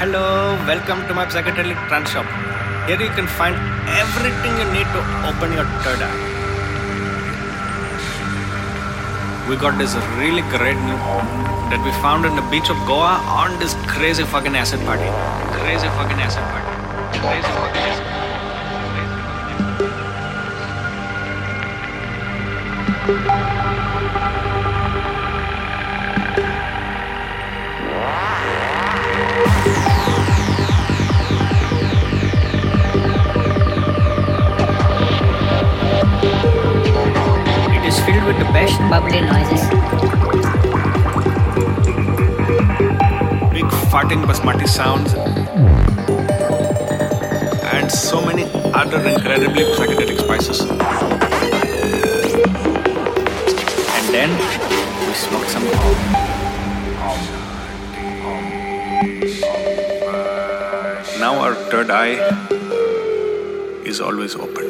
[0.00, 2.24] Hello, welcome to my psychedelic trance shop.
[2.88, 3.54] Here you can find
[4.02, 6.20] everything you need to open your third eye.
[9.46, 11.28] We got this really great new home
[11.68, 15.10] that we found on the beach of Goa on this crazy fucking acid party.
[15.60, 16.72] Crazy fucking acid party.
[17.20, 18.30] Crazy fucking acid party.
[23.12, 24.49] It is
[38.12, 39.62] filled with the best bubbly noises.
[43.54, 45.12] big farting basmati sounds
[47.74, 48.44] and so many
[48.80, 50.60] other incredibly psychedelic spices.
[53.96, 54.30] And then
[55.06, 55.66] we smoke some
[61.20, 62.16] Now our third eye
[63.84, 64.69] is always open.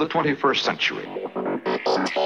[0.00, 2.25] of the 21st century.